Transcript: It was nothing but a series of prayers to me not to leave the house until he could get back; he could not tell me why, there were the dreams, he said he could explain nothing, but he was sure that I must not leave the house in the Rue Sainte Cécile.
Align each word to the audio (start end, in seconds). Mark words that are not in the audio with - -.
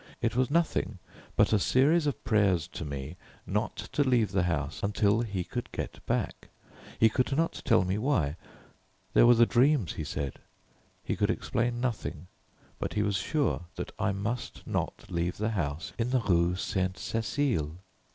It 0.19 0.35
was 0.35 0.49
nothing 0.49 0.97
but 1.35 1.53
a 1.53 1.59
series 1.59 2.07
of 2.07 2.23
prayers 2.23 2.67
to 2.69 2.83
me 2.83 3.17
not 3.45 3.75
to 3.93 4.03
leave 4.03 4.31
the 4.31 4.41
house 4.49 4.81
until 4.81 5.21
he 5.21 5.43
could 5.43 5.71
get 5.71 6.03
back; 6.07 6.47
he 6.99 7.07
could 7.07 7.37
not 7.37 7.61
tell 7.65 7.83
me 7.83 7.99
why, 7.99 8.35
there 9.13 9.27
were 9.27 9.35
the 9.35 9.45
dreams, 9.45 9.93
he 9.93 10.03
said 10.03 10.39
he 11.03 11.15
could 11.15 11.29
explain 11.29 11.79
nothing, 11.79 12.25
but 12.79 12.93
he 12.95 13.03
was 13.03 13.17
sure 13.17 13.65
that 13.75 13.91
I 13.99 14.11
must 14.11 14.65
not 14.65 15.05
leave 15.11 15.37
the 15.37 15.51
house 15.51 15.93
in 15.99 16.09
the 16.09 16.21
Rue 16.21 16.55
Sainte 16.55 16.95
Cécile. 16.97 17.75